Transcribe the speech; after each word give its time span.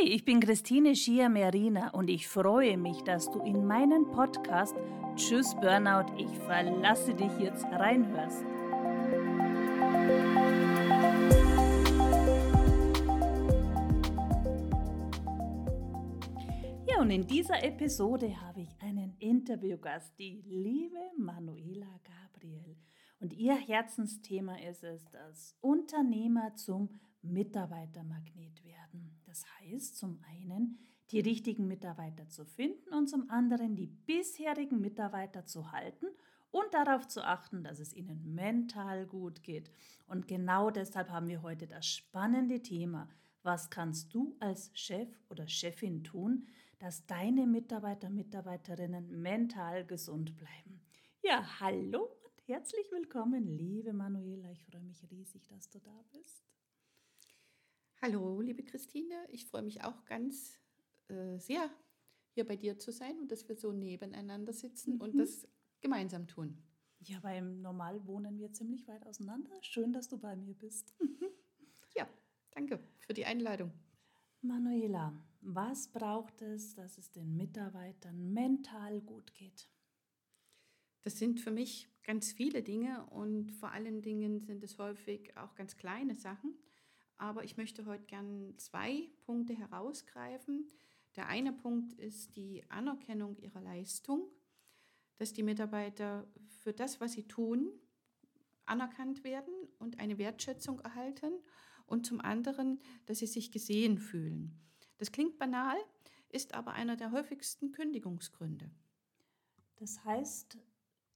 Hey, 0.00 0.10
ich 0.10 0.24
bin 0.24 0.40
Christine 0.40 0.94
Schier-Merina 0.94 1.90
und 1.90 2.08
ich 2.08 2.28
freue 2.28 2.76
mich, 2.76 3.02
dass 3.02 3.30
du 3.30 3.40
in 3.40 3.66
meinen 3.66 4.10
Podcast 4.10 4.76
Tschüss 5.16 5.54
Burnout, 5.56 6.12
ich 6.16 6.28
verlasse 6.40 7.14
dich 7.14 7.32
jetzt 7.38 7.64
reinhörst. 7.64 8.44
Ja, 16.86 17.00
und 17.00 17.10
in 17.10 17.26
dieser 17.26 17.64
Episode 17.64 18.40
habe 18.40 18.60
ich 18.60 18.76
einen 18.80 19.16
Interviewgast, 19.18 20.16
die 20.18 20.42
liebe 20.46 21.00
Manuela 21.16 21.98
Gabriel. 22.04 22.76
Und 23.20 23.32
ihr 23.32 23.54
Herzensthema 23.54 24.56
ist 24.60 24.84
es, 24.84 25.04
das 25.10 25.56
Unternehmer 25.60 26.54
zum 26.54 26.90
Mitarbeitermagnet 27.32 28.64
werden. 28.64 29.20
Das 29.24 29.44
heißt 29.60 29.96
zum 29.96 30.20
einen, 30.28 30.78
die 31.10 31.20
richtigen 31.20 31.66
Mitarbeiter 31.66 32.28
zu 32.28 32.44
finden 32.44 32.92
und 32.92 33.08
zum 33.08 33.30
anderen 33.30 33.76
die 33.76 33.86
bisherigen 33.86 34.80
Mitarbeiter 34.80 35.46
zu 35.46 35.72
halten 35.72 36.06
und 36.50 36.72
darauf 36.72 37.06
zu 37.06 37.24
achten, 37.24 37.62
dass 37.62 37.78
es 37.78 37.94
ihnen 37.94 38.34
mental 38.34 39.06
gut 39.06 39.42
geht. 39.42 39.70
Und 40.06 40.26
genau 40.28 40.70
deshalb 40.70 41.10
haben 41.10 41.28
wir 41.28 41.42
heute 41.42 41.66
das 41.66 41.86
spannende 41.86 42.62
Thema, 42.62 43.08
was 43.42 43.70
kannst 43.70 44.14
du 44.14 44.36
als 44.40 44.70
Chef 44.74 45.08
oder 45.28 45.46
Chefin 45.46 46.04
tun, 46.04 46.46
dass 46.78 47.06
deine 47.06 47.46
Mitarbeiter, 47.46 48.10
Mitarbeiterinnen 48.10 49.20
mental 49.20 49.84
gesund 49.84 50.36
bleiben. 50.36 50.80
Ja, 51.22 51.60
hallo 51.60 52.04
und 52.04 52.48
herzlich 52.48 52.90
willkommen, 52.92 53.46
liebe 53.46 53.92
Manuela. 53.92 54.50
Ich 54.50 54.64
freue 54.64 54.82
mich 54.82 55.02
riesig, 55.10 55.46
dass 55.48 55.68
du 55.68 55.80
da 55.80 56.04
bist. 56.12 56.44
Hallo, 58.00 58.40
liebe 58.40 58.62
Christine. 58.62 59.16
Ich 59.28 59.46
freue 59.46 59.62
mich 59.62 59.82
auch 59.82 60.04
ganz 60.04 60.60
äh, 61.08 61.36
sehr, 61.38 61.68
hier 62.30 62.46
bei 62.46 62.54
dir 62.54 62.78
zu 62.78 62.92
sein 62.92 63.18
und 63.18 63.32
dass 63.32 63.48
wir 63.48 63.56
so 63.56 63.72
nebeneinander 63.72 64.52
sitzen 64.52 64.94
mhm. 64.94 65.00
und 65.00 65.18
das 65.18 65.48
gemeinsam 65.80 66.28
tun. 66.28 66.62
Ja, 67.00 67.18
beim 67.18 67.60
Normal 67.60 68.06
wohnen 68.06 68.38
wir 68.38 68.52
ziemlich 68.52 68.86
weit 68.86 69.04
auseinander. 69.04 69.50
Schön, 69.62 69.92
dass 69.92 70.06
du 70.06 70.16
bei 70.16 70.36
mir 70.36 70.54
bist. 70.54 70.94
ja, 71.96 72.08
danke 72.52 72.78
für 73.00 73.14
die 73.14 73.24
Einladung. 73.24 73.72
Manuela, 74.42 75.12
was 75.40 75.88
braucht 75.88 76.40
es, 76.40 76.76
dass 76.76 76.98
es 76.98 77.10
den 77.10 77.36
Mitarbeitern 77.36 78.32
mental 78.32 79.00
gut 79.00 79.34
geht? 79.34 79.68
Das 81.02 81.18
sind 81.18 81.40
für 81.40 81.50
mich 81.50 81.90
ganz 82.04 82.30
viele 82.30 82.62
Dinge 82.62 83.06
und 83.06 83.50
vor 83.50 83.72
allen 83.72 84.02
Dingen 84.02 84.38
sind 84.38 84.62
es 84.62 84.78
häufig 84.78 85.36
auch 85.36 85.56
ganz 85.56 85.76
kleine 85.76 86.14
Sachen. 86.14 86.54
Aber 87.18 87.44
ich 87.44 87.56
möchte 87.56 87.84
heute 87.86 88.04
gern 88.04 88.54
zwei 88.58 89.10
Punkte 89.26 89.52
herausgreifen. 89.52 90.70
Der 91.16 91.26
eine 91.26 91.52
Punkt 91.52 91.92
ist 91.94 92.36
die 92.36 92.64
Anerkennung 92.68 93.36
ihrer 93.38 93.60
Leistung, 93.60 94.30
dass 95.16 95.32
die 95.32 95.42
Mitarbeiter 95.42 96.28
für 96.62 96.72
das, 96.72 97.00
was 97.00 97.12
sie 97.12 97.26
tun, 97.26 97.72
anerkannt 98.66 99.24
werden 99.24 99.52
und 99.78 99.98
eine 99.98 100.16
Wertschätzung 100.18 100.80
erhalten. 100.80 101.32
Und 101.86 102.06
zum 102.06 102.20
anderen, 102.20 102.80
dass 103.06 103.18
sie 103.18 103.26
sich 103.26 103.50
gesehen 103.50 103.98
fühlen. 103.98 104.60
Das 104.98 105.10
klingt 105.10 105.38
banal, 105.38 105.76
ist 106.28 106.54
aber 106.54 106.72
einer 106.72 106.96
der 106.96 107.12
häufigsten 107.12 107.72
Kündigungsgründe. 107.72 108.70
Das 109.76 110.04
heißt, 110.04 110.58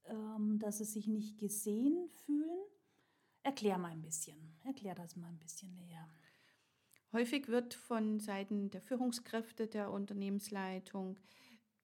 ähm, 0.04 0.58
dass 0.58 0.78
sie 0.78 0.84
sich 0.84 1.06
nicht 1.06 1.38
gesehen 1.38 2.08
fühlen 2.08 2.62
Erklär 3.42 3.78
mal 3.78 3.90
ein 3.90 4.02
bisschen. 4.02 4.36
Erklär 4.64 4.94
das 4.94 5.16
mal 5.16 5.28
ein 5.28 5.38
bisschen 5.38 5.74
näher. 5.74 6.08
Häufig 7.12 7.48
wird 7.48 7.74
von 7.74 8.20
Seiten 8.20 8.70
der 8.70 8.80
Führungskräfte 8.80 9.66
der 9.66 9.90
Unternehmensleitung 9.90 11.18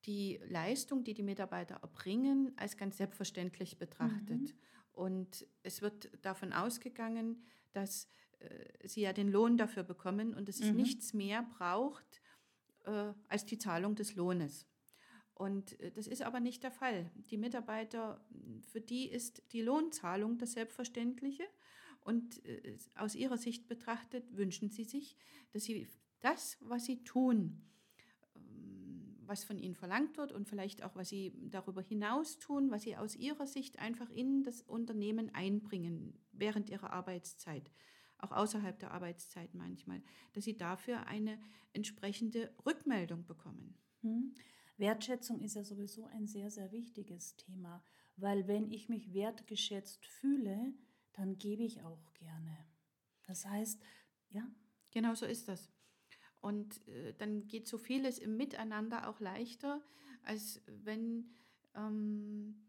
die 0.07 0.41
Leistung, 0.49 1.05
die 1.05 1.15
die 1.15 1.23
Mitarbeiter 1.23 1.77
erbringen, 1.83 2.53
als 2.57 2.77
ganz 2.77 2.97
selbstverständlich 2.97 3.79
betrachtet. 3.79 4.41
Mhm. 4.41 4.53
Und 4.93 5.47
es 5.63 5.83
wird 5.83 6.11
davon 6.25 6.53
ausgegangen, 6.53 7.45
dass 7.73 8.09
äh, 8.39 8.89
sie 8.89 9.03
ja 9.03 9.13
den 9.13 9.29
Lohn 9.29 9.57
dafür 9.57 9.83
bekommen 9.83 10.35
und 10.35 10.49
dass 10.49 10.61
es 10.61 10.71
mhm. 10.71 10.77
nichts 10.77 11.13
mehr 11.13 11.43
braucht 11.43 12.23
äh, 12.85 13.13
als 13.29 13.45
die 13.45 13.59
Zahlung 13.59 13.97
des 13.97 14.15
Lohnes. 14.15 14.67
Und 15.39 15.81
äh, 15.81 15.91
das 15.93 16.07
ist 16.07 16.23
aber 16.23 16.41
nicht 16.41 16.63
der 16.63 16.73
Fall. 16.73 17.11
Die 17.31 17.39
Mitarbeiter, 17.39 18.21
für 18.71 18.81
die 18.81 19.09
ist 19.09 19.43
die 19.53 19.63
Lohnzahlung 19.63 20.37
das 20.37 20.53
Selbstverständliche. 20.53 21.45
Und 22.01 22.45
äh, 22.45 22.77
aus 22.97 23.15
ihrer 23.15 23.39
Sicht 23.39 23.69
betrachtet 23.69 24.37
wünschen 24.37 24.71
sie 24.71 24.85
sich, 24.85 25.17
dass 25.53 25.65
sie 25.65 25.89
das, 26.21 26.59
was 26.61 26.85
sie 26.85 27.05
tun, 27.05 27.63
ähm, 28.35 29.17
was 29.27 29.45
von 29.45 29.59
ihnen 29.59 29.75
verlangt 29.75 30.17
wird 30.17 30.33
und 30.33 30.49
vielleicht 30.49 30.83
auch, 30.83 30.97
was 30.97 31.09
sie 31.09 31.33
darüber 31.51 31.83
hinaus 31.83 32.39
tun, 32.39 32.71
was 32.71 32.83
sie 32.83 32.97
aus 32.97 33.15
ihrer 33.15 33.47
Sicht 33.47 33.79
einfach 33.79 34.11
in 34.11 34.43
das 34.43 34.63
Unternehmen 34.63 35.33
einbringen 35.35 36.19
während 36.33 36.71
ihrer 36.71 36.93
Arbeitszeit, 36.93 37.71
auch 38.19 38.33
außerhalb 38.33 38.79
der 38.79 38.91
Arbeitszeit 38.91 39.55
manchmal, 39.55 40.03
dass 40.33 40.45
sie 40.45 40.57
dafür 40.57 41.07
eine 41.07 41.39
entsprechende 41.73 42.53
Rückmeldung 42.67 43.25
bekommen. 43.25 43.77
Hm. 44.01 44.35
Wertschätzung 44.79 45.41
ist 45.41 45.55
ja 45.55 45.65
sowieso 45.65 46.07
ein 46.07 46.27
sehr, 46.27 46.51
sehr 46.51 46.73
wichtiges 46.73 47.37
Thema, 47.37 47.83
weil 48.17 48.49
wenn 48.49 48.71
ich 48.71 48.89
mich 48.89 49.13
wertgeschätzt 49.13 50.07
fühle, 50.07 50.73
dann 51.13 51.39
gebe 51.39 51.65
ich 51.65 51.83
auch 51.83 52.13
gerne. 52.15 52.57
Das 53.27 53.45
heißt, 53.45 53.81
ja. 54.31 54.49
Genau 54.91 55.15
so 55.15 55.27
ist 55.27 55.49
das. 55.49 55.71
Und 56.41 56.87
äh, 56.89 57.15
dann 57.19 57.47
geht 57.49 57.67
so 57.69 57.79
vieles 57.79 58.19
im 58.19 58.37
Miteinander 58.37 59.09
auch 59.09 59.21
leichter, 59.21 59.83
als 60.23 60.63
wenn, 60.67 61.31
ähm, 61.75 62.67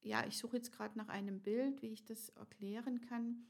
ja, 0.00 0.26
ich 0.26 0.38
suche 0.38 0.56
jetzt 0.56 0.72
gerade 0.72 0.96
nach 0.96 1.08
einem 1.08 1.40
Bild, 1.40 1.82
wie 1.82 1.88
ich 1.88 2.04
das 2.04 2.30
erklären 2.30 3.00
kann. 3.02 3.46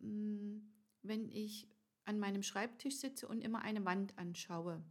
Hm, 0.00 0.72
wenn 1.02 1.28
ich 1.28 1.68
an 2.04 2.18
meinem 2.18 2.42
Schreibtisch 2.42 2.96
sitze 2.96 3.28
und 3.28 3.40
immer 3.40 3.62
eine 3.62 3.84
Wand 3.84 4.16
anschaue, 4.16 4.82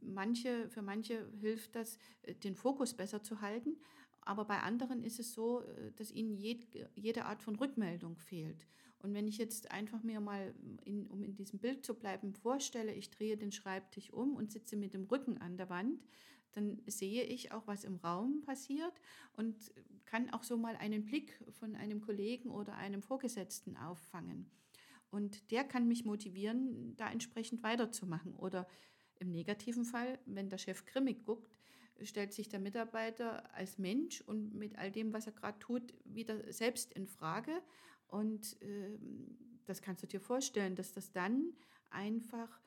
manche, 0.00 0.68
für 0.68 0.82
manche 0.82 1.28
hilft 1.40 1.74
das, 1.74 1.98
äh, 2.22 2.34
den 2.34 2.54
Fokus 2.54 2.94
besser 2.94 3.22
zu 3.22 3.40
halten. 3.40 3.76
Aber 4.20 4.44
bei 4.44 4.60
anderen 4.60 5.02
ist 5.02 5.20
es 5.20 5.32
so, 5.32 5.60
äh, 5.62 5.92
dass 5.96 6.10
ihnen 6.10 6.36
jede 6.36 7.24
Art 7.24 7.42
von 7.42 7.56
Rückmeldung 7.56 8.16
fehlt. 8.16 8.66
Und 8.98 9.12
wenn 9.12 9.28
ich 9.28 9.36
jetzt 9.36 9.70
einfach 9.70 10.02
mir 10.02 10.20
mal, 10.20 10.54
in, 10.84 11.06
um 11.08 11.22
in 11.22 11.34
diesem 11.34 11.58
Bild 11.58 11.84
zu 11.84 11.94
bleiben, 11.94 12.32
vorstelle, 12.32 12.94
ich 12.94 13.10
drehe 13.10 13.36
den 13.36 13.52
Schreibtisch 13.52 14.10
um 14.10 14.34
und 14.34 14.50
sitze 14.50 14.76
mit 14.76 14.94
dem 14.94 15.04
Rücken 15.04 15.36
an 15.36 15.58
der 15.58 15.68
Wand, 15.68 16.02
dann 16.52 16.80
sehe 16.86 17.24
ich 17.24 17.52
auch, 17.52 17.66
was 17.66 17.84
im 17.84 17.96
Raum 17.96 18.40
passiert 18.42 19.00
und 19.34 19.56
kann 20.06 20.30
auch 20.30 20.42
so 20.42 20.56
mal 20.56 20.76
einen 20.76 21.04
Blick 21.04 21.38
von 21.50 21.74
einem 21.74 22.00
Kollegen 22.00 22.50
oder 22.50 22.76
einem 22.76 23.02
Vorgesetzten 23.02 23.76
auffangen. 23.76 24.50
Und 25.10 25.50
der 25.50 25.64
kann 25.64 25.86
mich 25.86 26.04
motivieren, 26.04 26.96
da 26.96 27.10
entsprechend 27.10 27.62
weiterzumachen 27.62 28.34
oder 28.34 28.66
im 29.24 29.30
negativen 29.30 29.84
Fall, 29.84 30.18
wenn 30.26 30.48
der 30.48 30.58
Chef 30.58 30.84
grimmig 30.84 31.24
guckt, 31.24 31.50
stellt 32.02 32.32
sich 32.32 32.48
der 32.48 32.60
Mitarbeiter 32.60 33.54
als 33.54 33.78
Mensch 33.78 34.20
und 34.22 34.54
mit 34.54 34.76
all 34.78 34.90
dem, 34.90 35.12
was 35.12 35.26
er 35.26 35.32
gerade 35.32 35.58
tut, 35.58 35.94
wieder 36.04 36.52
selbst 36.52 36.92
in 36.92 37.06
Frage. 37.06 37.62
Und 38.08 38.60
äh, 38.62 38.98
das 39.66 39.80
kannst 39.80 40.02
du 40.02 40.06
dir 40.06 40.20
vorstellen, 40.20 40.74
dass 40.76 40.92
das 40.92 41.12
dann 41.12 41.52
einfach 41.90 42.60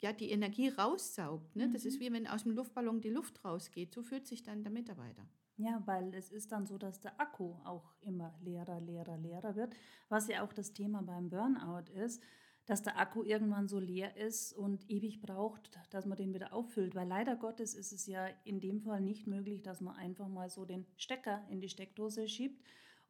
ja, 0.00 0.12
die 0.12 0.30
Energie 0.30 0.68
raussaugt. 0.68 1.56
Ne? 1.56 1.66
Mhm. 1.66 1.72
Das 1.72 1.84
ist 1.84 1.96
mhm. 1.96 2.00
wie 2.00 2.12
wenn 2.12 2.26
aus 2.26 2.42
dem 2.42 2.52
Luftballon 2.52 3.00
die 3.00 3.10
Luft 3.10 3.44
rausgeht. 3.44 3.94
So 3.94 4.02
fühlt 4.02 4.26
sich 4.26 4.42
dann 4.42 4.62
der 4.62 4.72
Mitarbeiter. 4.72 5.26
Ja, 5.56 5.82
weil 5.86 6.12
es 6.14 6.30
ist 6.30 6.52
dann 6.52 6.66
so, 6.66 6.78
dass 6.78 7.00
der 7.00 7.18
Akku 7.20 7.54
auch 7.64 7.94
immer 8.00 8.34
leerer, 8.42 8.80
leerer, 8.80 9.16
leerer 9.16 9.54
wird, 9.54 9.74
was 10.08 10.28
ja 10.28 10.44
auch 10.44 10.52
das 10.52 10.72
Thema 10.72 11.00
beim 11.02 11.30
Burnout 11.30 11.90
ist 11.92 12.20
dass 12.66 12.82
der 12.82 12.98
Akku 12.98 13.22
irgendwann 13.22 13.68
so 13.68 13.78
leer 13.78 14.16
ist 14.16 14.52
und 14.52 14.90
ewig 14.90 15.20
braucht, 15.20 15.78
dass 15.90 16.06
man 16.06 16.16
den 16.16 16.32
wieder 16.32 16.52
auffüllt. 16.52 16.94
Weil 16.94 17.08
leider 17.08 17.36
Gottes 17.36 17.74
ist 17.74 17.92
es 17.92 18.06
ja 18.06 18.26
in 18.44 18.60
dem 18.60 18.80
Fall 18.80 19.00
nicht 19.00 19.26
möglich, 19.26 19.62
dass 19.62 19.80
man 19.80 19.96
einfach 19.96 20.28
mal 20.28 20.48
so 20.48 20.64
den 20.64 20.86
Stecker 20.96 21.44
in 21.50 21.60
die 21.60 21.68
Steckdose 21.68 22.28
schiebt 22.28 22.64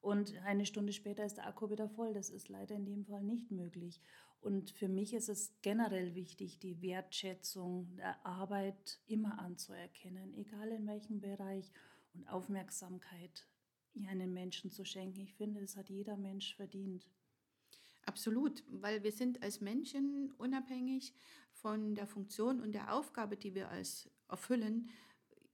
und 0.05 0.37
eine 0.45 0.67
Stunde 0.67 0.93
später 0.93 1.25
ist 1.25 1.39
der 1.39 1.47
Akku 1.47 1.71
wieder 1.71 1.89
voll. 1.89 2.13
Das 2.13 2.29
ist 2.29 2.51
leider 2.51 2.75
in 2.75 2.85
dem 2.85 3.07
Fall 3.07 3.23
nicht 3.23 3.51
möglich. 3.51 4.03
Und 4.43 4.71
für 4.71 4.87
mich 4.89 5.15
ist 5.15 5.31
es 5.31 5.55
generell 5.63 6.15
wichtig, 6.15 6.59
die 6.59 6.83
Wertschätzung 6.83 7.97
der 7.97 8.27
Arbeit 8.27 9.01
immer 9.07 9.39
anzuerkennen, 9.39 10.35
egal 10.35 10.69
in 10.69 10.87
welchem 10.87 11.23
Bereich 11.23 11.73
und 12.13 12.29
Aufmerksamkeit 12.29 13.47
einen 14.07 14.35
Menschen 14.35 14.71
zu 14.71 14.85
schenken. 14.85 15.21
Ich 15.21 15.33
finde, 15.37 15.63
das 15.63 15.75
hat 15.75 15.89
jeder 15.89 16.19
Mensch 16.19 16.55
verdient. 16.55 17.07
Absolut, 18.07 18.63
weil 18.69 19.03
wir 19.03 19.13
sind 19.13 19.43
als 19.43 19.61
Menschen 19.61 20.33
unabhängig 20.39 21.15
von 21.53 21.95
der 21.95 22.07
Funktion 22.07 22.61
und 22.61 22.73
der 22.73 22.93
Aufgabe, 22.95 23.37
die 23.37 23.55
wir 23.55 23.71
als 23.71 24.11
erfüllen, 24.29 24.91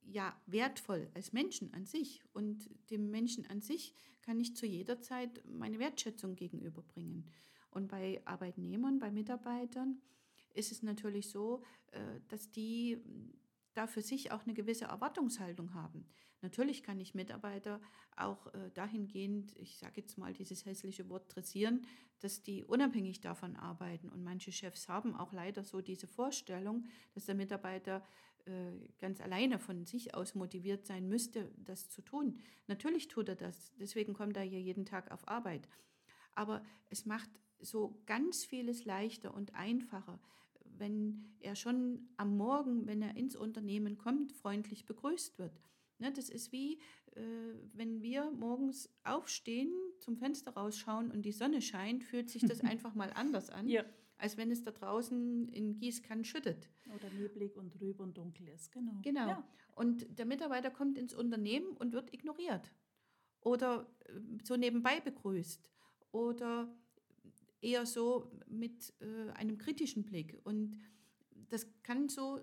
ja 0.02 0.36
wertvoll 0.46 1.08
als 1.14 1.32
Menschen 1.32 1.72
an 1.74 1.86
sich. 1.86 2.22
Und 2.32 2.68
dem 2.90 3.10
Menschen 3.10 3.46
an 3.46 3.60
sich 3.60 3.94
kann 4.22 4.40
ich 4.40 4.56
zu 4.56 4.66
jeder 4.66 5.00
Zeit 5.00 5.42
meine 5.46 5.78
Wertschätzung 5.78 6.34
gegenüberbringen. 6.34 7.30
Und 7.70 7.88
bei 7.88 8.20
Arbeitnehmern, 8.24 8.98
bei 8.98 9.10
Mitarbeitern 9.10 10.00
ist 10.54 10.72
es 10.72 10.82
natürlich 10.82 11.28
so, 11.30 11.62
äh, 11.92 12.20
dass 12.28 12.50
die 12.50 12.98
da 13.74 13.86
für 13.86 14.02
sich 14.02 14.32
auch 14.32 14.44
eine 14.44 14.54
gewisse 14.54 14.86
Erwartungshaltung 14.86 15.74
haben. 15.74 16.06
Natürlich 16.42 16.82
kann 16.82 17.00
ich 17.00 17.14
Mitarbeiter 17.14 17.80
auch 18.16 18.46
äh, 18.54 18.70
dahingehend, 18.72 19.54
ich 19.56 19.78
sage 19.78 20.00
jetzt 20.00 20.16
mal 20.16 20.32
dieses 20.32 20.64
hässliche 20.64 21.08
Wort 21.08 21.34
dressieren, 21.34 21.86
dass 22.20 22.42
die 22.42 22.64
unabhängig 22.64 23.20
davon 23.20 23.56
arbeiten. 23.56 24.08
Und 24.08 24.24
manche 24.24 24.52
Chefs 24.52 24.88
haben 24.88 25.14
auch 25.14 25.32
leider 25.32 25.64
so 25.64 25.80
diese 25.80 26.06
Vorstellung, 26.06 26.86
dass 27.14 27.26
der 27.26 27.34
Mitarbeiter 27.34 28.02
äh, 28.46 28.88
ganz 28.98 29.20
alleine 29.20 29.58
von 29.58 29.84
sich 29.84 30.14
aus 30.14 30.34
motiviert 30.34 30.86
sein 30.86 31.08
müsste, 31.08 31.50
das 31.58 31.90
zu 31.90 32.02
tun. 32.02 32.38
Natürlich 32.68 33.08
tut 33.08 33.28
er 33.28 33.36
das, 33.36 33.72
deswegen 33.76 34.14
kommt 34.14 34.36
er 34.36 34.42
hier 34.42 34.60
jeden 34.60 34.86
Tag 34.86 35.10
auf 35.10 35.28
Arbeit. 35.28 35.68
Aber 36.34 36.62
es 36.88 37.04
macht 37.04 37.30
so 37.58 38.02
ganz 38.06 38.44
vieles 38.44 38.86
leichter 38.86 39.34
und 39.34 39.54
einfacher, 39.54 40.20
wenn 40.78 41.34
er 41.40 41.56
schon 41.56 42.08
am 42.16 42.36
Morgen, 42.36 42.86
wenn 42.86 43.02
er 43.02 43.16
ins 43.16 43.36
Unternehmen 43.36 43.98
kommt, 43.98 44.32
freundlich 44.32 44.86
begrüßt 44.86 45.38
wird. 45.38 45.60
Ne, 45.98 46.10
das 46.12 46.30
ist 46.30 46.50
wie, 46.50 46.80
äh, 47.14 47.20
wenn 47.74 48.00
wir 48.00 48.30
morgens 48.30 48.88
aufstehen, 49.04 49.70
zum 49.98 50.16
Fenster 50.16 50.52
rausschauen 50.52 51.10
und 51.10 51.22
die 51.22 51.32
Sonne 51.32 51.60
scheint, 51.60 52.04
fühlt 52.04 52.30
sich 52.30 52.42
das 52.42 52.60
einfach 52.62 52.94
mal 52.94 53.12
anders 53.12 53.50
an, 53.50 53.68
ja. 53.68 53.84
als 54.16 54.38
wenn 54.38 54.50
es 54.50 54.62
da 54.62 54.70
draußen 54.70 55.48
in 55.48 55.76
Gießkann 55.76 56.24
schüttet. 56.24 56.70
Oder 56.94 57.10
neblig 57.10 57.54
und 57.56 57.74
trüb 57.74 58.00
und 58.00 58.16
dunkel 58.16 58.48
ist, 58.48 58.72
genau. 58.72 58.98
Genau. 59.02 59.28
Ja. 59.28 59.48
Und 59.74 60.18
der 60.18 60.24
Mitarbeiter 60.24 60.70
kommt 60.70 60.96
ins 60.96 61.12
Unternehmen 61.12 61.76
und 61.76 61.92
wird 61.92 62.14
ignoriert. 62.14 62.72
Oder 63.42 63.86
äh, 64.06 64.20
so 64.42 64.56
nebenbei 64.56 65.00
begrüßt. 65.00 65.70
Oder 66.12 66.74
eher 67.60 67.86
so 67.86 68.30
mit 68.46 68.92
äh, 69.00 69.30
einem 69.32 69.58
kritischen 69.58 70.04
Blick. 70.04 70.38
Und 70.44 70.78
das 71.48 71.66
kann 71.82 72.08
so, 72.08 72.40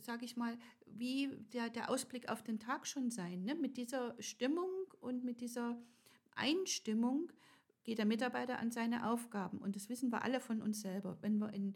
sage 0.00 0.24
ich 0.24 0.36
mal, 0.36 0.56
wie 0.86 1.28
der, 1.52 1.70
der 1.70 1.90
Ausblick 1.90 2.28
auf 2.28 2.42
den 2.42 2.58
Tag 2.58 2.86
schon 2.86 3.10
sein. 3.10 3.44
Ne? 3.44 3.54
Mit 3.54 3.76
dieser 3.76 4.14
Stimmung 4.20 4.70
und 5.00 5.24
mit 5.24 5.40
dieser 5.40 5.78
Einstimmung 6.34 7.30
geht 7.84 7.98
der 7.98 8.06
Mitarbeiter 8.06 8.58
an 8.58 8.70
seine 8.70 9.10
Aufgaben. 9.10 9.58
Und 9.58 9.76
das 9.76 9.88
wissen 9.88 10.10
wir 10.10 10.22
alle 10.22 10.40
von 10.40 10.62
uns 10.62 10.80
selber. 10.80 11.18
Wenn 11.20 11.38
wir 11.38 11.52
in 11.52 11.74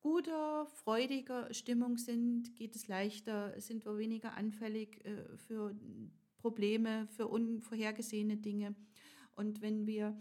guter, 0.00 0.66
freudiger 0.66 1.52
Stimmung 1.52 1.98
sind, 1.98 2.56
geht 2.56 2.74
es 2.74 2.88
leichter, 2.88 3.60
sind 3.60 3.84
wir 3.84 3.98
weniger 3.98 4.34
anfällig 4.34 5.04
äh, 5.04 5.36
für 5.36 5.74
Probleme, 6.38 7.06
für 7.08 7.28
unvorhergesehene 7.28 8.36
Dinge. 8.36 8.74
Und 9.36 9.60
wenn 9.60 9.86
wir 9.86 10.16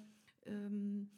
ähm, 0.46 1.10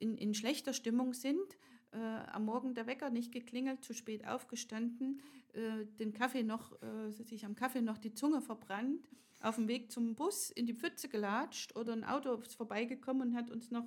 in, 0.00 0.16
in 0.18 0.34
schlechter 0.34 0.72
Stimmung 0.72 1.14
sind, 1.14 1.56
äh, 1.92 1.98
am 1.98 2.44
Morgen 2.44 2.74
der 2.74 2.86
Wecker 2.86 3.10
nicht 3.10 3.32
geklingelt, 3.32 3.84
zu 3.84 3.94
spät 3.94 4.26
aufgestanden, 4.26 5.20
äh, 5.52 5.84
den 5.98 6.12
Kaffee 6.12 6.42
noch, 6.42 6.80
äh, 6.82 7.10
sich 7.10 7.44
am 7.44 7.54
Kaffee 7.54 7.82
noch 7.82 7.98
die 7.98 8.14
Zunge 8.14 8.40
verbrannt, 8.40 9.08
auf 9.40 9.56
dem 9.56 9.68
Weg 9.68 9.90
zum 9.90 10.14
Bus 10.14 10.50
in 10.50 10.66
die 10.66 10.74
Pfütze 10.74 11.08
gelatscht 11.08 11.74
oder 11.76 11.92
ein 11.92 12.04
Auto 12.04 12.34
ist 12.34 12.54
vorbeigekommen 12.54 13.28
und 13.30 13.36
hat 13.36 13.50
uns 13.50 13.70
noch 13.70 13.86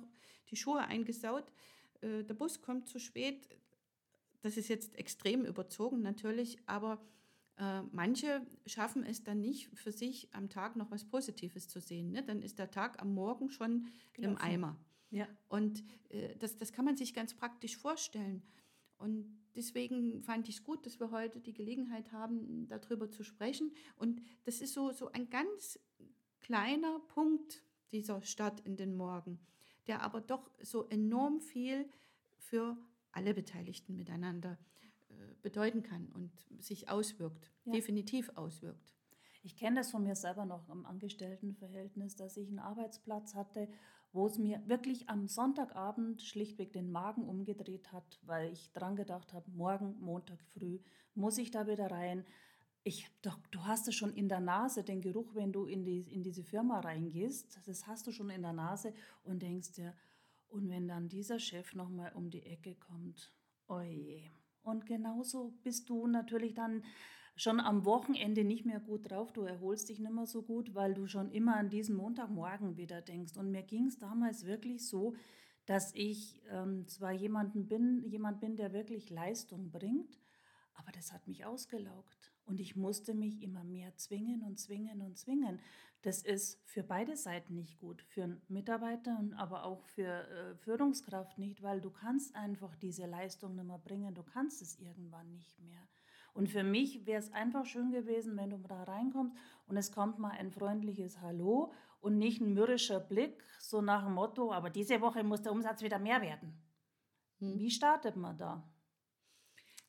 die 0.50 0.56
Schuhe 0.56 0.80
eingesaut. 0.80 1.52
Äh, 2.00 2.24
der 2.24 2.34
Bus 2.34 2.62
kommt 2.62 2.88
zu 2.88 2.98
spät. 2.98 3.48
Das 4.42 4.56
ist 4.56 4.68
jetzt 4.68 4.96
extrem 4.96 5.44
überzogen 5.44 6.02
natürlich, 6.02 6.58
aber 6.66 7.00
äh, 7.56 7.82
manche 7.92 8.42
schaffen 8.66 9.04
es 9.04 9.22
dann 9.22 9.40
nicht 9.40 9.68
für 9.78 9.92
sich 9.92 10.28
am 10.32 10.50
Tag 10.50 10.76
noch 10.76 10.90
was 10.90 11.04
Positives 11.04 11.68
zu 11.68 11.80
sehen. 11.80 12.10
Ne? 12.10 12.22
Dann 12.22 12.42
ist 12.42 12.58
der 12.58 12.70
Tag 12.70 13.00
am 13.00 13.14
Morgen 13.14 13.48
schon 13.48 13.86
genau. 14.12 14.30
im 14.30 14.38
Eimer. 14.38 14.76
Ja. 15.14 15.28
Und 15.48 15.84
äh, 16.08 16.34
das, 16.36 16.56
das 16.56 16.72
kann 16.72 16.84
man 16.84 16.96
sich 16.96 17.14
ganz 17.14 17.34
praktisch 17.34 17.76
vorstellen. 17.76 18.42
Und 18.98 19.38
deswegen 19.54 20.22
fand 20.22 20.48
ich 20.48 20.56
es 20.56 20.64
gut, 20.64 20.84
dass 20.86 20.98
wir 20.98 21.12
heute 21.12 21.40
die 21.40 21.52
Gelegenheit 21.52 22.10
haben, 22.10 22.66
darüber 22.66 23.08
zu 23.08 23.22
sprechen. 23.22 23.72
Und 23.96 24.22
das 24.44 24.60
ist 24.60 24.74
so, 24.74 24.90
so 24.90 25.12
ein 25.12 25.30
ganz 25.30 25.78
kleiner 26.40 26.98
Punkt 27.08 27.62
dieser 27.92 28.22
Stadt 28.22 28.60
in 28.60 28.76
den 28.76 28.96
Morgen, 28.96 29.38
der 29.86 30.02
aber 30.02 30.20
doch 30.20 30.50
so 30.60 30.88
enorm 30.88 31.40
viel 31.40 31.88
für 32.36 32.76
alle 33.12 33.34
Beteiligten 33.34 33.94
miteinander 33.94 34.58
äh, 35.10 35.14
bedeuten 35.42 35.84
kann 35.84 36.08
und 36.08 36.32
sich 36.58 36.88
auswirkt, 36.88 37.52
ja. 37.64 37.72
definitiv 37.72 38.30
auswirkt. 38.34 38.92
Ich 39.44 39.56
kenne 39.56 39.76
das 39.76 39.90
von 39.90 40.02
mir 40.02 40.16
selber 40.16 40.44
noch 40.44 40.68
im 40.70 40.86
Angestelltenverhältnis, 40.86 42.16
dass 42.16 42.36
ich 42.36 42.48
einen 42.48 42.58
Arbeitsplatz 42.58 43.34
hatte, 43.34 43.68
wo 44.14 44.26
es 44.28 44.38
mir 44.38 44.62
wirklich 44.66 45.10
am 45.10 45.26
Sonntagabend 45.26 46.22
schlichtweg 46.22 46.72
den 46.72 46.90
Magen 46.90 47.24
umgedreht 47.24 47.92
hat, 47.92 48.20
weil 48.22 48.52
ich 48.52 48.72
dran 48.72 48.94
gedacht 48.94 49.32
habe, 49.32 49.50
morgen, 49.50 49.96
Montag 50.00 50.38
früh, 50.54 50.78
muss 51.16 51.36
ich 51.36 51.50
da 51.50 51.66
wieder 51.66 51.90
rein. 51.90 52.24
Ich, 52.84 53.10
doch, 53.22 53.36
du 53.50 53.64
hast 53.64 53.88
es 53.88 53.96
schon 53.96 54.14
in 54.14 54.28
der 54.28 54.38
Nase, 54.38 54.84
den 54.84 55.00
Geruch, 55.00 55.34
wenn 55.34 55.52
du 55.52 55.66
in, 55.66 55.84
die, 55.84 56.02
in 56.12 56.22
diese 56.22 56.44
Firma 56.44 56.78
reingehst, 56.78 57.58
das 57.66 57.88
hast 57.88 58.06
du 58.06 58.12
schon 58.12 58.30
in 58.30 58.42
der 58.42 58.52
Nase 58.52 58.94
und 59.24 59.42
denkst 59.42 59.72
dir, 59.72 59.92
und 60.48 60.70
wenn 60.70 60.86
dann 60.86 61.08
dieser 61.08 61.40
Chef 61.40 61.74
nochmal 61.74 62.12
um 62.14 62.30
die 62.30 62.46
Ecke 62.46 62.76
kommt, 62.76 63.32
oje. 63.66 64.30
Und 64.62 64.86
genauso 64.86 65.52
bist 65.64 65.90
du 65.90 66.06
natürlich 66.06 66.54
dann 66.54 66.84
schon 67.36 67.60
am 67.60 67.84
Wochenende 67.84 68.44
nicht 68.44 68.64
mehr 68.64 68.80
gut 68.80 69.10
drauf, 69.10 69.32
du 69.32 69.42
erholst 69.42 69.88
dich 69.88 69.98
nicht 69.98 70.12
mehr 70.12 70.26
so 70.26 70.42
gut, 70.42 70.74
weil 70.74 70.94
du 70.94 71.06
schon 71.06 71.30
immer 71.30 71.56
an 71.56 71.68
diesen 71.68 71.96
Montagmorgen 71.96 72.76
wieder 72.76 73.02
denkst. 73.02 73.36
Und 73.36 73.50
mir 73.50 73.62
ging 73.62 73.86
es 73.86 73.98
damals 73.98 74.46
wirklich 74.46 74.86
so, 74.86 75.14
dass 75.66 75.92
ich 75.94 76.42
ähm, 76.50 76.86
zwar 76.86 77.12
jemanden 77.12 77.66
bin, 77.66 78.04
jemand 78.04 78.40
bin, 78.40 78.56
der 78.56 78.72
wirklich 78.72 79.10
Leistung 79.10 79.70
bringt, 79.70 80.20
aber 80.74 80.92
das 80.92 81.12
hat 81.12 81.26
mich 81.26 81.44
ausgelaugt. 81.44 82.32
Und 82.46 82.60
ich 82.60 82.76
musste 82.76 83.14
mich 83.14 83.42
immer 83.42 83.64
mehr 83.64 83.96
zwingen 83.96 84.42
und 84.42 84.58
zwingen 84.58 85.00
und 85.00 85.16
zwingen. 85.16 85.60
Das 86.02 86.22
ist 86.22 86.60
für 86.66 86.82
beide 86.82 87.16
Seiten 87.16 87.54
nicht 87.54 87.78
gut, 87.78 88.02
für 88.02 88.24
einen 88.24 88.42
Mitarbeiter, 88.48 89.24
aber 89.38 89.64
auch 89.64 89.82
für 89.86 90.28
äh, 90.28 90.54
Führungskraft 90.56 91.38
nicht, 91.38 91.62
weil 91.62 91.80
du 91.80 91.90
kannst 91.90 92.36
einfach 92.36 92.76
diese 92.76 93.06
Leistung 93.06 93.54
nicht 93.54 93.66
mehr 93.66 93.78
bringen, 93.78 94.14
du 94.14 94.22
kannst 94.22 94.60
es 94.60 94.78
irgendwann 94.78 95.32
nicht 95.32 95.58
mehr. 95.60 95.88
Und 96.34 96.48
für 96.48 96.64
mich 96.64 97.06
wäre 97.06 97.20
es 97.20 97.32
einfach 97.32 97.64
schön 97.64 97.92
gewesen, 97.92 98.36
wenn 98.36 98.50
du 98.50 98.58
da 98.58 98.82
reinkommst 98.82 99.36
und 99.66 99.76
es 99.76 99.92
kommt 99.92 100.18
mal 100.18 100.32
ein 100.32 100.50
freundliches 100.50 101.20
Hallo 101.20 101.72
und 102.00 102.18
nicht 102.18 102.40
ein 102.40 102.52
mürrischer 102.52 103.00
Blick, 103.00 103.42
so 103.60 103.80
nach 103.80 104.04
dem 104.04 104.14
Motto, 104.14 104.52
aber 104.52 104.68
diese 104.68 105.00
Woche 105.00 105.22
muss 105.22 105.42
der 105.42 105.52
Umsatz 105.52 105.80
wieder 105.82 106.00
mehr 106.00 106.20
werden. 106.20 106.60
Hm. 107.38 107.58
Wie 107.58 107.70
startet 107.70 108.16
man 108.16 108.36
da? 108.36 108.68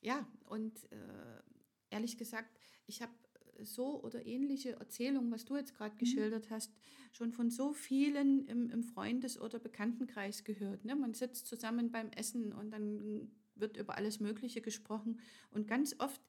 Ja, 0.01 0.27
und 0.45 0.83
äh, 0.91 1.41
ehrlich 1.89 2.15
gesagt, 2.15 2.55
ich 2.85 3.01
habe 3.01 3.11
so 3.59 4.03
oder 4.03 4.25
ähnliche 4.25 4.73
Erzählungen, 4.73 5.31
was 5.31 5.45
du 5.45 5.55
jetzt 5.55 5.75
gerade 5.75 5.95
mhm. 5.95 5.99
geschildert 5.99 6.49
hast, 6.51 6.71
schon 7.11 7.31
von 7.31 7.49
so 7.49 7.73
vielen 7.73 8.45
im, 8.45 8.69
im 8.69 8.83
Freundes- 8.83 9.39
oder 9.39 9.59
Bekanntenkreis 9.59 10.43
gehört. 10.43 10.85
Ne? 10.85 10.95
Man 10.95 11.13
sitzt 11.13 11.47
zusammen 11.47 11.91
beim 11.91 12.09
Essen 12.11 12.53
und 12.53 12.71
dann 12.71 13.31
wird 13.55 13.77
über 13.77 13.97
alles 13.97 14.19
Mögliche 14.19 14.61
gesprochen. 14.61 15.19
Und 15.51 15.67
ganz 15.67 15.95
oft 15.99 16.21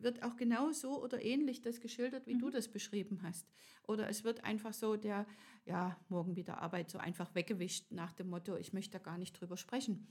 wird 0.00 0.22
auch 0.22 0.36
genau 0.36 0.72
so 0.72 1.02
oder 1.02 1.22
ähnlich 1.22 1.62
das 1.62 1.80
geschildert, 1.80 2.26
wie 2.26 2.34
mhm. 2.34 2.40
du 2.40 2.50
das 2.50 2.68
beschrieben 2.68 3.20
hast. 3.22 3.46
Oder 3.86 4.08
es 4.08 4.24
wird 4.24 4.44
einfach 4.44 4.74
so 4.74 4.96
der, 4.96 5.26
ja, 5.64 5.98
morgen 6.08 6.36
wieder 6.36 6.60
Arbeit 6.60 6.90
so 6.90 6.98
einfach 6.98 7.34
weggewischt 7.34 7.90
nach 7.90 8.12
dem 8.12 8.28
Motto, 8.28 8.56
ich 8.56 8.72
möchte 8.72 8.98
da 8.98 8.98
gar 8.98 9.18
nicht 9.18 9.32
drüber 9.32 9.56
sprechen. 9.56 10.06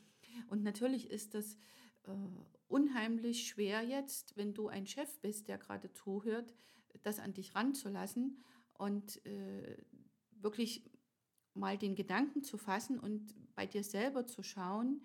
Und 0.47 0.63
natürlich 0.63 1.09
ist 1.09 1.33
das 1.33 1.55
äh, 2.03 2.11
unheimlich 2.67 3.47
schwer 3.47 3.83
jetzt, 3.83 4.35
wenn 4.35 4.53
du 4.53 4.67
ein 4.67 4.87
Chef 4.87 5.19
bist, 5.19 5.47
der 5.47 5.57
gerade 5.57 5.91
zuhört, 5.91 6.53
das 7.03 7.19
an 7.19 7.33
dich 7.33 7.55
ranzulassen 7.55 8.43
und 8.73 9.25
äh, 9.25 9.77
wirklich 10.31 10.89
mal 11.53 11.77
den 11.77 11.95
Gedanken 11.95 12.43
zu 12.43 12.57
fassen 12.57 12.99
und 12.99 13.35
bei 13.55 13.65
dir 13.65 13.83
selber 13.83 14.25
zu 14.25 14.41
schauen, 14.43 15.01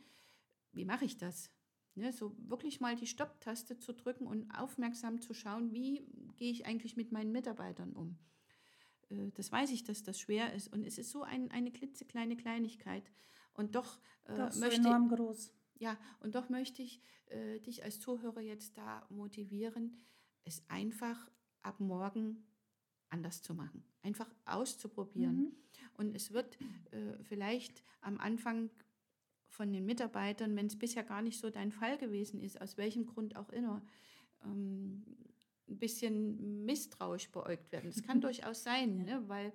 wie 0.76 0.84
mache 0.84 1.04
ich 1.04 1.16
das? 1.16 1.50
Ne, 1.94 2.12
so 2.12 2.36
wirklich 2.36 2.80
mal 2.80 2.94
die 2.94 3.06
Stopptaste 3.06 3.78
zu 3.78 3.94
drücken 3.94 4.26
und 4.26 4.50
aufmerksam 4.50 5.22
zu 5.22 5.32
schauen, 5.32 5.72
wie 5.72 6.06
gehe 6.36 6.52
ich 6.52 6.66
eigentlich 6.66 6.94
mit 6.96 7.10
meinen 7.10 7.32
Mitarbeitern 7.32 7.94
um. 7.94 8.18
Äh, 9.08 9.30
das 9.34 9.50
weiß 9.50 9.70
ich, 9.70 9.84
dass 9.84 10.02
das 10.02 10.20
schwer 10.20 10.52
ist 10.52 10.70
und 10.72 10.86
es 10.86 10.98
ist 10.98 11.10
so 11.10 11.22
ein, 11.22 11.50
eine 11.50 11.72
klitzekleine 11.72 12.36
Kleinigkeit 12.36 13.10
und 13.54 13.74
doch 13.74 13.98
äh, 14.24 14.36
das 14.36 14.56
ist 14.56 14.60
möchte 14.60 14.82
so 14.82 14.88
enorm 14.88 15.08
groß. 15.08 15.52
Ja, 15.78 15.98
und 16.20 16.34
doch 16.34 16.48
möchte 16.48 16.82
ich 16.82 17.00
äh, 17.26 17.60
dich 17.60 17.82
als 17.82 18.00
Zuhörer 18.00 18.40
jetzt 18.40 18.76
da 18.76 19.06
motivieren, 19.08 20.04
es 20.44 20.62
einfach 20.68 21.30
ab 21.62 21.80
morgen 21.80 22.46
anders 23.08 23.42
zu 23.42 23.54
machen, 23.54 23.84
einfach 24.02 24.28
auszuprobieren. 24.44 25.36
Mhm. 25.36 25.56
Und 25.94 26.14
es 26.14 26.32
wird 26.32 26.58
äh, 26.90 27.22
vielleicht 27.22 27.82
am 28.00 28.18
Anfang 28.18 28.70
von 29.56 29.72
den 29.72 29.86
Mitarbeitern, 29.86 30.54
wenn 30.54 30.66
es 30.66 30.78
bisher 30.78 31.02
gar 31.02 31.22
nicht 31.22 31.40
so 31.40 31.50
dein 31.50 31.72
Fall 31.72 31.96
gewesen 31.96 32.40
ist, 32.40 32.60
aus 32.60 32.76
welchem 32.76 33.06
Grund 33.06 33.36
auch 33.36 33.48
immer, 33.48 33.82
ähm, 34.44 35.02
ein 35.68 35.78
bisschen 35.78 36.64
misstrauisch 36.64 37.30
beäugt 37.30 37.72
werden. 37.72 37.90
Das 37.92 38.02
kann 38.02 38.20
durchaus 38.20 38.62
sein, 38.62 38.98
ne? 38.98 39.24
weil 39.28 39.52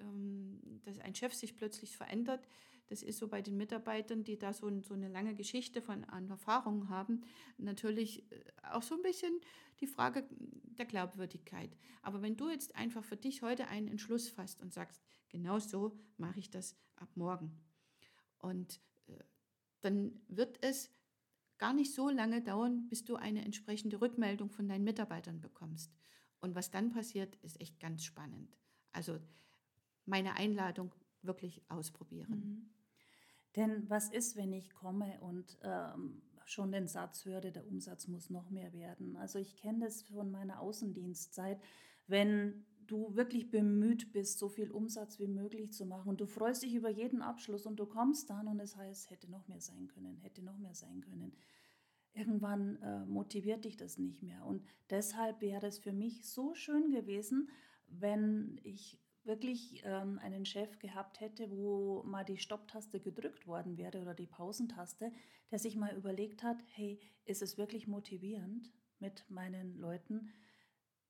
ähm, 0.00 0.60
dass 0.84 0.98
ein 0.98 1.14
Chef 1.14 1.32
sich 1.32 1.56
plötzlich 1.56 1.96
verändert. 1.96 2.46
das 2.88 3.02
ist 3.02 3.18
so 3.18 3.28
bei 3.28 3.40
den 3.40 3.56
Mitarbeitern, 3.56 4.24
die 4.24 4.38
da 4.38 4.52
so, 4.52 4.68
so 4.82 4.94
eine 4.94 5.08
lange 5.08 5.34
Geschichte 5.34 5.80
von 5.80 6.04
an 6.04 6.28
Erfahrungen 6.28 6.88
haben, 6.88 7.22
natürlich 7.56 8.30
äh, 8.30 8.40
auch 8.72 8.82
so 8.82 8.96
ein 8.96 9.02
bisschen 9.02 9.40
die 9.80 9.86
Frage 9.86 10.24
der 10.30 10.86
Glaubwürdigkeit. 10.86 11.70
Aber 12.02 12.20
wenn 12.20 12.36
du 12.36 12.50
jetzt 12.50 12.74
einfach 12.74 13.04
für 13.04 13.16
dich 13.16 13.42
heute 13.42 13.68
einen 13.68 13.88
Entschluss 13.88 14.28
fasst 14.28 14.60
und 14.60 14.74
sagst, 14.74 15.02
genau 15.28 15.58
so 15.60 15.96
mache 16.16 16.40
ich 16.40 16.50
das 16.50 16.76
ab 16.96 17.08
morgen. 17.14 17.52
Und 18.38 18.80
dann 19.80 20.20
wird 20.28 20.58
es 20.62 20.90
gar 21.58 21.72
nicht 21.72 21.94
so 21.94 22.08
lange 22.08 22.42
dauern, 22.42 22.88
bis 22.88 23.04
du 23.04 23.16
eine 23.16 23.44
entsprechende 23.44 24.00
Rückmeldung 24.00 24.50
von 24.50 24.68
deinen 24.68 24.84
Mitarbeitern 24.84 25.40
bekommst. 25.40 25.92
Und 26.40 26.54
was 26.54 26.70
dann 26.70 26.90
passiert, 26.90 27.36
ist 27.36 27.60
echt 27.60 27.80
ganz 27.80 28.04
spannend. 28.04 28.56
Also 28.92 29.18
meine 30.04 30.34
Einladung 30.34 30.92
wirklich 31.22 31.62
ausprobieren. 31.68 32.30
Mhm. 32.30 32.70
Denn 33.56 33.88
was 33.88 34.10
ist, 34.10 34.36
wenn 34.36 34.52
ich 34.52 34.70
komme 34.70 35.18
und 35.20 35.58
ähm, 35.62 36.22
schon 36.44 36.72
den 36.72 36.88
Satz 36.88 37.24
höre, 37.24 37.50
der 37.50 37.66
Umsatz 37.66 38.06
muss 38.06 38.28
noch 38.28 38.50
mehr 38.50 38.72
werden? 38.72 39.16
Also 39.16 39.38
ich 39.38 39.56
kenne 39.56 39.86
das 39.86 40.02
von 40.02 40.30
meiner 40.30 40.60
Außendienstzeit, 40.60 41.60
wenn 42.06 42.66
du 42.86 43.14
wirklich 43.14 43.50
bemüht 43.50 44.12
bist, 44.12 44.38
so 44.38 44.48
viel 44.48 44.70
Umsatz 44.70 45.18
wie 45.18 45.28
möglich 45.28 45.72
zu 45.72 45.86
machen 45.86 46.08
und 46.08 46.20
du 46.20 46.26
freust 46.26 46.62
dich 46.62 46.74
über 46.74 46.90
jeden 46.90 47.22
Abschluss 47.22 47.66
und 47.66 47.76
du 47.76 47.86
kommst 47.86 48.30
dann 48.30 48.48
und 48.48 48.60
es 48.60 48.76
heißt, 48.76 49.10
hätte 49.10 49.30
noch 49.30 49.46
mehr 49.48 49.60
sein 49.60 49.88
können, 49.88 50.18
hätte 50.18 50.42
noch 50.42 50.58
mehr 50.58 50.74
sein 50.74 51.00
können. 51.00 51.36
Irgendwann 52.12 52.76
äh, 52.76 53.04
motiviert 53.04 53.64
dich 53.64 53.76
das 53.76 53.98
nicht 53.98 54.22
mehr 54.22 54.44
und 54.46 54.64
deshalb 54.90 55.40
wäre 55.40 55.66
es 55.66 55.78
für 55.78 55.92
mich 55.92 56.26
so 56.28 56.54
schön 56.54 56.90
gewesen, 56.90 57.50
wenn 57.88 58.58
ich 58.62 58.98
wirklich 59.24 59.82
ähm, 59.84 60.18
einen 60.22 60.46
Chef 60.46 60.78
gehabt 60.78 61.20
hätte, 61.20 61.50
wo 61.50 62.02
mal 62.04 62.24
die 62.24 62.38
Stopptaste 62.38 63.00
gedrückt 63.00 63.46
worden 63.46 63.76
wäre 63.76 64.00
oder 64.00 64.14
die 64.14 64.26
Pausentaste, 64.26 65.12
der 65.50 65.58
sich 65.58 65.76
mal 65.76 65.94
überlegt 65.96 66.42
hat, 66.42 66.62
hey, 66.72 67.00
ist 67.24 67.42
es 67.42 67.58
wirklich 67.58 67.86
motivierend 67.86 68.70
mit 68.98 69.28
meinen 69.28 69.76
Leuten, 69.78 70.30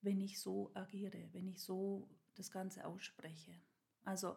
wenn 0.06 0.20
ich 0.20 0.40
so 0.40 0.70
agiere, 0.72 1.28
wenn 1.32 1.48
ich 1.48 1.60
so 1.60 2.08
das 2.36 2.52
Ganze 2.52 2.86
ausspreche. 2.86 3.52
Also 4.04 4.36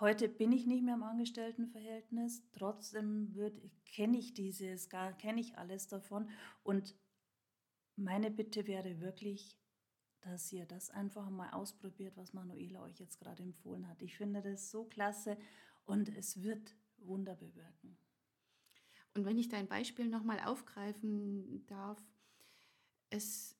heute 0.00 0.28
bin 0.28 0.50
ich 0.50 0.66
nicht 0.66 0.82
mehr 0.82 0.96
im 0.96 1.04
Angestelltenverhältnis, 1.04 2.42
trotzdem 2.52 3.32
kenne 3.84 4.18
ich 4.18 4.34
dieses, 4.34 4.88
kenne 4.88 5.40
ich 5.40 5.56
alles 5.56 5.86
davon 5.86 6.28
und 6.64 6.96
meine 7.94 8.32
Bitte 8.32 8.66
wäre 8.66 9.00
wirklich, 9.00 9.56
dass 10.22 10.52
ihr 10.52 10.66
das 10.66 10.90
einfach 10.90 11.30
mal 11.30 11.50
ausprobiert, 11.50 12.16
was 12.16 12.32
Manuela 12.32 12.82
euch 12.82 12.98
jetzt 12.98 13.20
gerade 13.20 13.44
empfohlen 13.44 13.86
hat. 13.86 14.02
Ich 14.02 14.16
finde 14.16 14.42
das 14.42 14.72
so 14.72 14.86
klasse 14.86 15.38
und 15.84 16.08
es 16.08 16.42
wird 16.42 16.74
Wunder 16.96 17.36
bewirken. 17.36 17.96
Und 19.14 19.24
wenn 19.24 19.38
ich 19.38 19.48
dein 19.48 19.68
Beispiel 19.68 20.08
nochmal 20.08 20.40
aufgreifen 20.40 21.64
darf, 21.66 22.02
es 23.10 23.56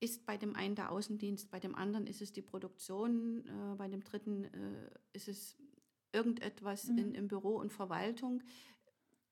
ist 0.00 0.26
bei 0.26 0.36
dem 0.36 0.54
einen 0.54 0.74
der 0.74 0.90
Außendienst, 0.90 1.50
bei 1.50 1.60
dem 1.60 1.74
anderen 1.74 2.06
ist 2.06 2.20
es 2.20 2.32
die 2.32 2.42
Produktion, 2.42 3.46
äh, 3.46 3.76
bei 3.76 3.88
dem 3.88 4.04
dritten 4.04 4.44
äh, 4.44 4.90
ist 5.12 5.28
es 5.28 5.56
irgendetwas 6.12 6.88
mhm. 6.88 6.98
in, 6.98 7.14
im 7.14 7.28
Büro 7.28 7.56
und 7.56 7.72
Verwaltung. 7.72 8.42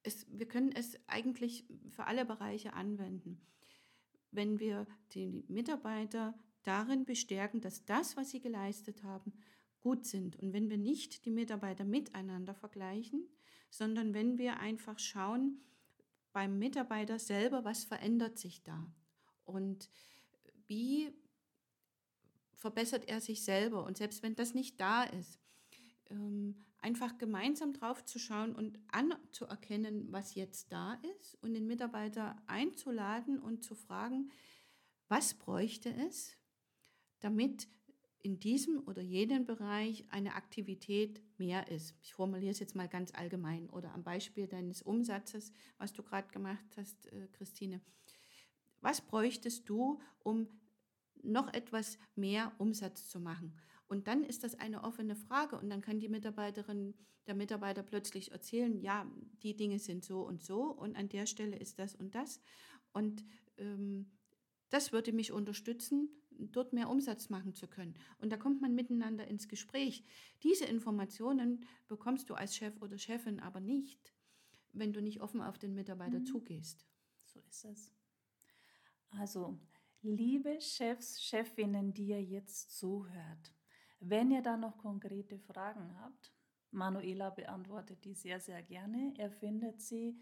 Es, 0.03 0.27
wir 0.31 0.47
können 0.47 0.73
es 0.73 0.99
eigentlich 1.07 1.65
für 1.89 2.07
alle 2.07 2.25
Bereiche 2.25 2.73
anwenden. 2.73 3.41
Wenn 4.31 4.59
wir 4.59 4.87
die 5.13 5.45
Mitarbeiter 5.49 6.35
darin 6.63 7.05
bestärken, 7.05 7.61
dass 7.61 7.85
das, 7.85 8.17
was 8.17 8.31
sie 8.31 8.41
geleistet 8.41 9.03
haben, 9.03 9.33
gut 9.81 10.07
sind. 10.07 10.37
Und 10.37 10.53
wenn 10.53 10.71
wir 10.71 10.79
nicht 10.79 11.25
die 11.27 11.31
Mitarbeiter 11.31 11.85
miteinander 11.85 12.55
vergleichen, 12.55 13.29
sondern 13.71 14.15
wenn 14.15 14.39
wir 14.39 14.59
einfach 14.61 14.99
schauen, 14.99 15.61
beim 16.33 16.59
Mitarbeiter 16.59 17.19
selber, 17.19 17.65
was 17.65 17.85
verändert 17.85 18.39
sich 18.39 18.63
da? 18.63 18.91
Und 19.45 19.89
wie 20.67 21.13
verbessert 22.55 23.09
er 23.09 23.21
sich 23.21 23.45
selber? 23.45 23.85
Und 23.85 23.97
selbst 23.97 24.23
wenn 24.23 24.35
das 24.35 24.55
nicht 24.55 24.81
da 24.81 25.05
ist, 25.05 25.39
ähm, 26.11 26.65
einfach 26.79 27.17
gemeinsam 27.17 27.73
drauf 27.73 28.05
zu 28.05 28.19
schauen 28.19 28.55
und 28.55 28.79
anzuerkennen, 28.89 30.13
was 30.13 30.35
jetzt 30.35 30.71
da 30.71 30.95
ist 31.17 31.35
und 31.43 31.55
den 31.55 31.67
Mitarbeiter 31.67 32.37
einzuladen 32.47 33.39
und 33.39 33.65
zu 33.65 33.75
fragen, 33.75 34.31
was 35.09 35.35
bräuchte 35.35 35.93
es, 36.07 36.37
damit 37.21 37.69
in 38.23 38.39
diesem 38.39 38.87
oder 38.87 39.03
jenem 39.03 39.45
Bereich 39.45 40.07
eine 40.11 40.35
Aktivität 40.35 41.23
mehr 41.39 41.69
ist. 41.71 41.95
Ich 42.03 42.15
formuliere 42.15 42.53
es 42.53 42.59
jetzt 42.59 42.75
mal 42.75 42.89
ganz 42.89 43.13
allgemein 43.15 43.69
oder 43.69 43.93
am 43.93 44.03
Beispiel 44.03 44.47
deines 44.47 44.81
Umsatzes, 44.81 45.53
was 45.77 45.93
du 45.93 46.03
gerade 46.03 46.29
gemacht 46.29 46.65
hast, 46.77 47.07
äh, 47.13 47.29
Christine. 47.33 47.83
Was 48.85 49.01
bräuchtest 49.01 49.67
du, 49.67 49.99
um 50.19 50.47
noch 51.23 51.51
etwas 51.55 51.99
mehr 52.17 52.53
Umsatz 52.59 53.09
zu 53.09 53.19
machen? 53.19 53.57
Und 53.87 54.09
dann 54.09 54.23
ist 54.25 54.45
das 54.45 54.55
eine 54.57 54.85
offene 54.85 55.17
Frage 55.17 55.57
und 55.57 55.71
dann 55.71 55.81
kann 55.81 56.01
die 56.01 56.11
Mitarbeiterin, 56.11 56.93
der 57.27 57.35
Mitarbeiter 57.35 57.83
plötzlich 57.83 58.33
erzählen, 58.33 58.79
ja, 58.83 59.11
die 59.43 59.57
Dinge 59.57 59.79
sind 59.79 60.05
so 60.05 60.21
und 60.21 60.43
so 60.43 60.65
und 60.65 60.97
an 60.97 61.09
der 61.09 61.25
Stelle 61.25 61.57
ist 61.57 61.79
das 61.79 61.95
und 61.95 62.15
das. 62.15 62.43
Und 62.93 63.25
ähm, 63.57 64.13
das 64.69 64.93
würde 64.93 65.15
mich 65.15 65.33
unterstützen, 65.33 66.11
dort 66.31 66.75
mehr 66.75 66.91
Umsatz 66.91 67.31
machen 67.31 67.55
zu 67.55 67.67
können. 67.67 67.95
Und 68.19 68.33
da 68.33 68.37
kommt 68.37 68.61
man 68.61 68.75
miteinander 68.75 69.27
ins 69.27 69.49
Gespräch. 69.49 70.05
Diese 70.43 70.67
Informationen 70.67 71.65
bekommst 71.89 72.29
du 72.29 72.35
als 72.35 72.55
Chef 72.55 72.75
oder 72.83 72.99
Chefin 72.99 73.41
aber 73.41 73.61
nicht, 73.61 74.13
wenn 74.75 74.93
du 74.93 75.01
nicht 75.01 75.23
offen 75.23 75.41
auf 75.41 75.57
den 75.57 75.75
Mitarbeiter 75.75 76.19
mhm. 76.19 76.27
zugehst. 76.27 76.85
So 77.25 77.41
ist 77.49 77.65
es. 77.65 77.91
Also, 79.19 79.59
liebe 80.03 80.61
Chefs, 80.61 81.23
Chefinnen, 81.23 81.95
die 81.95 82.09
ihr 82.09 82.23
jetzt 82.23 82.79
zuhört, 82.79 83.55
wenn 84.01 84.31
ihr 84.31 84.43
da 84.43 84.57
noch 84.57 84.79
konkrete 84.79 85.39
Fragen 85.39 85.99
habt, 86.01 86.33
Manuela 86.71 87.29
beantwortet 87.31 88.05
die 88.05 88.15
sehr, 88.15 88.41
sehr 88.41 88.63
gerne. 88.63 89.15
Er 89.17 89.31
findet 89.31 89.81
sie 89.81 90.21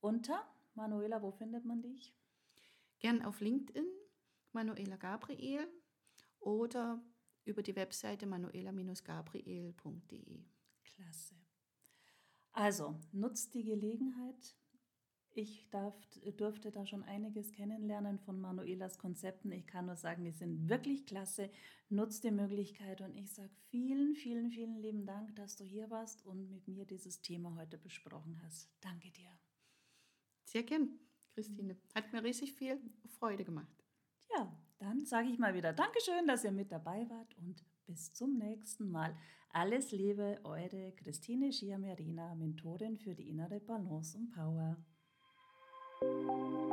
unter. 0.00 0.44
Manuela, 0.74 1.22
wo 1.22 1.30
findet 1.30 1.64
man 1.64 1.82
dich? 1.82 2.16
Gern 2.98 3.22
auf 3.22 3.40
LinkedIn, 3.40 3.86
Manuela 4.52 4.96
Gabriel 4.96 5.68
oder 6.38 7.02
über 7.44 7.62
die 7.62 7.76
Webseite 7.76 8.26
manuela-gabriel.de. 8.26 10.44
Klasse. 10.84 11.36
Also, 12.52 12.98
nutzt 13.12 13.54
die 13.54 13.64
Gelegenheit, 13.64 14.56
ich 15.32 15.68
darf, 15.70 15.94
durfte 16.36 16.70
da 16.70 16.86
schon 16.86 17.04
einiges 17.04 17.52
kennenlernen 17.52 18.18
von 18.18 18.40
Manuelas 18.40 18.98
Konzepten. 18.98 19.52
Ich 19.52 19.66
kann 19.66 19.86
nur 19.86 19.96
sagen, 19.96 20.24
die 20.24 20.32
sind 20.32 20.68
wirklich 20.68 21.06
klasse. 21.06 21.50
Nutzt 21.88 22.24
die 22.24 22.30
Möglichkeit 22.30 23.00
und 23.00 23.16
ich 23.16 23.32
sage 23.32 23.50
vielen, 23.68 24.14
vielen, 24.14 24.50
vielen 24.50 24.76
lieben 24.80 25.06
Dank, 25.06 25.34
dass 25.36 25.56
du 25.56 25.64
hier 25.64 25.90
warst 25.90 26.24
und 26.26 26.50
mit 26.50 26.66
mir 26.68 26.84
dieses 26.84 27.22
Thema 27.22 27.54
heute 27.56 27.78
besprochen 27.78 28.40
hast. 28.44 28.70
Danke 28.80 29.10
dir. 29.10 29.30
Sehr 30.44 30.64
gern, 30.64 30.98
Christine. 31.34 31.76
Hat 31.94 32.12
mir 32.12 32.24
riesig 32.24 32.52
viel 32.52 32.80
Freude 33.18 33.44
gemacht. 33.44 33.84
Ja, 34.36 34.56
dann 34.78 35.04
sage 35.04 35.28
ich 35.28 35.38
mal 35.38 35.54
wieder 35.54 35.72
Dankeschön, 35.72 36.26
dass 36.26 36.44
ihr 36.44 36.52
mit 36.52 36.72
dabei 36.72 37.08
wart 37.08 37.36
und 37.38 37.64
bis 37.86 38.12
zum 38.12 38.36
nächsten 38.38 38.90
Mal. 38.90 39.16
Alles 39.50 39.90
Liebe, 39.90 40.40
eure 40.44 40.92
Christine 40.92 41.52
Schiamerina, 41.52 42.34
Mentorin 42.36 42.98
für 42.98 43.14
die 43.14 43.28
innere 43.28 43.60
Balance 43.60 44.16
und 44.16 44.30
Power. 44.30 44.76
Thank 46.02 46.12
you. 46.12 46.69